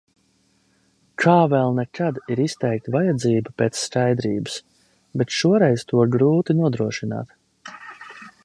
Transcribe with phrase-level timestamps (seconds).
[1.23, 4.57] Kā vēl nekad, ir izteikta vajadzība pēc skaidrības.
[5.23, 7.41] Bet šoreiz to grūti nodrošināt.